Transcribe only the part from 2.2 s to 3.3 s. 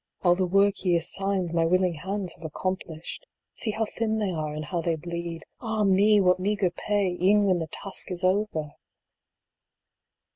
have accom plished. DRIFTS THAT BAR